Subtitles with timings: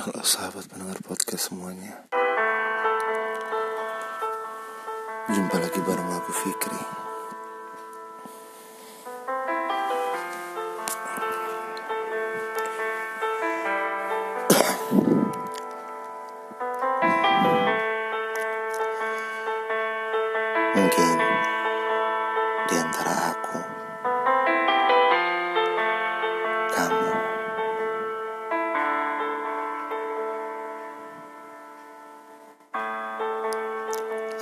[0.00, 1.92] Halo sahabat pendengar podcast semuanya.
[5.28, 7.09] Jumpa lagi bareng aku Fikri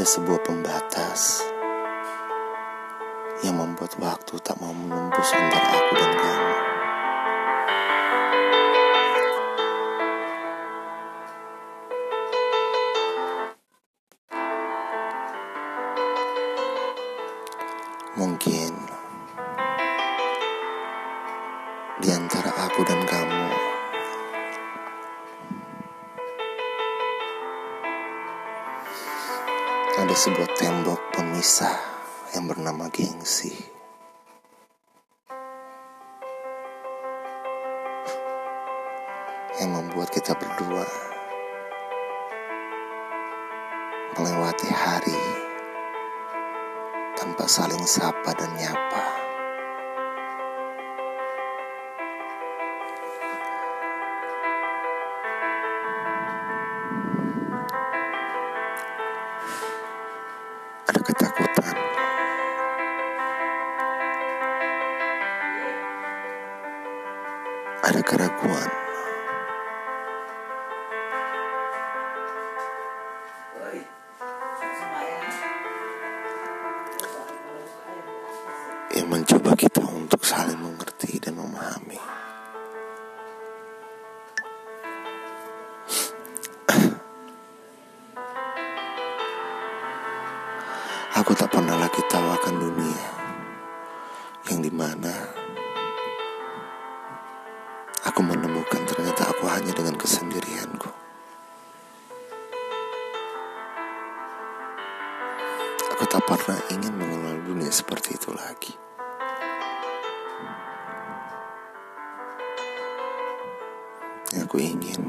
[0.00, 1.44] Ada sebuah pembatas
[3.44, 6.56] yang membuat waktu tak mau menembus antara aku dan kamu.
[18.16, 18.89] Mungkin
[30.00, 31.76] ada sebuah tembok pemisah
[32.32, 33.52] yang bernama gengsi.
[39.60, 40.88] Yang membuat kita berdua
[44.16, 45.20] melewati hari
[47.20, 49.19] tanpa saling sapa dan nyapa.
[67.98, 68.70] Keraguan.
[78.94, 81.98] Yang mencoba kita untuk saling mengerti dan memahami.
[91.18, 93.02] Aku tak pernah lagi tawakan dunia
[94.50, 95.29] yang di mana
[98.40, 100.88] menemukan ternyata aku hanya dengan kesendirianku.
[105.92, 108.72] Aku tak pernah ingin mengenal dunia seperti itu lagi.
[114.32, 115.00] Yang aku ingin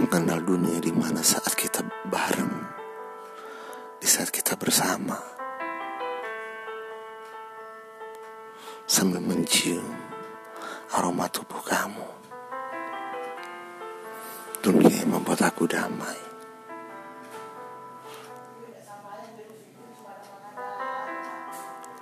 [0.00, 2.56] mengenal dunia di mana saat kita bareng,
[4.00, 5.35] di saat kita bersama,
[8.86, 9.82] sambil mencium
[10.94, 12.06] aroma tubuh kamu.
[14.62, 16.18] Dunia yang membuat aku damai.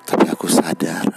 [0.05, 1.09] Tapi aku sadar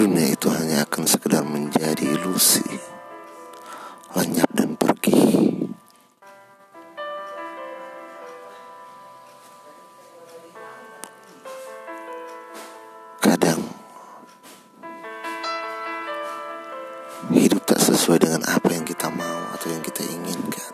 [0.00, 2.64] dunia itu hanya akan sekedar menjadi ilusi,
[4.16, 4.49] lenyap
[19.60, 20.72] atau yang kita inginkan.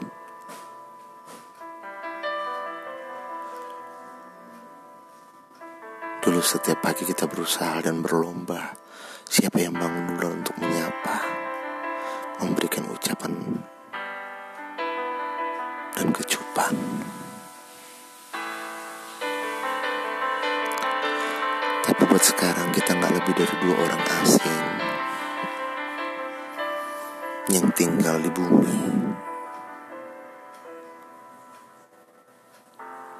[6.22, 8.78] Dulu setiap pagi kita berusaha dan berlomba.
[9.26, 11.18] Siapa yang bangun dulu untuk menyapa?
[12.46, 13.34] Memberikan ucapan
[15.98, 16.74] Dan kecupan.
[21.82, 24.45] Tapi buat sekarang kita nggak lebih dari dua orang asing
[27.46, 28.74] Yang tinggal di bumi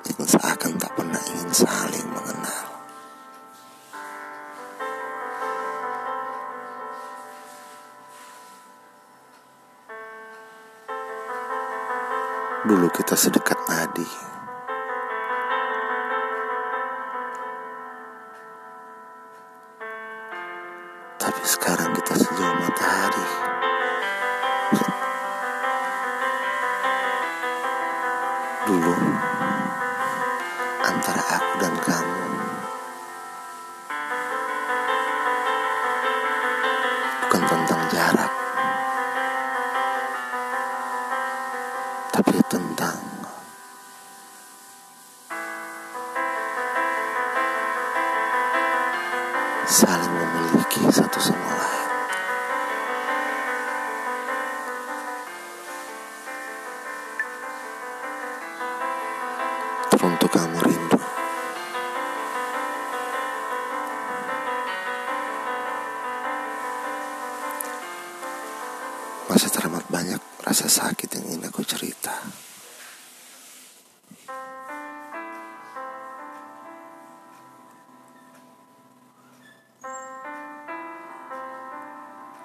[0.02, 2.66] Yang seakan tak pernah ingin saling mengenal
[12.66, 14.35] Dulu kita sedekat nadi.
[30.86, 32.22] Antara aku dan kamu
[37.26, 38.32] bukan tentang jarak.
[42.14, 42.65] tapi tentang
[69.26, 72.14] Masih teramat banyak rasa sakit yang ingin aku cerita.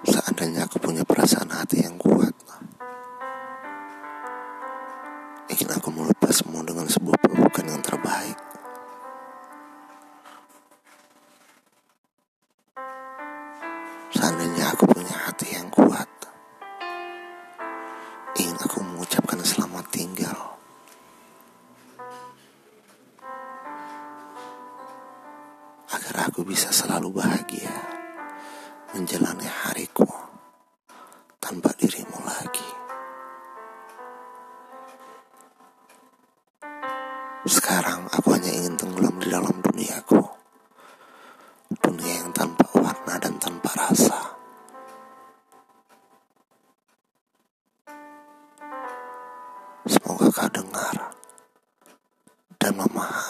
[0.01, 2.33] Seandainya aku punya perasaan hati yang kuat,
[5.53, 8.10] ingin aku melepasmu dengan sebuah pelukan yang terbaik.
[26.21, 27.73] Aku bisa selalu bahagia
[28.93, 30.05] menjalani hariku
[31.41, 32.69] tanpa dirimu lagi.
[37.49, 40.21] Sekarang aku hanya ingin tenggelam di dalam duniaku.
[41.81, 44.37] Dunia yang tanpa warna dan tanpa rasa.
[49.89, 51.17] Semoga kau dengar
[52.61, 53.20] dan memahami.